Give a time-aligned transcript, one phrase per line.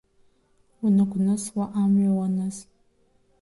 [0.83, 2.57] Уныгәнысуа амҩа уаныз.